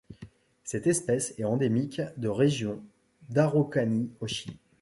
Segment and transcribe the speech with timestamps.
[0.63, 2.81] Cette espèce est endémique de région
[3.29, 4.57] d'Araucanie au Chili.